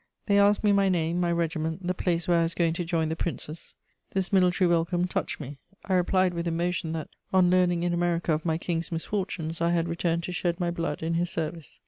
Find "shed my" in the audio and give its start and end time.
10.31-10.71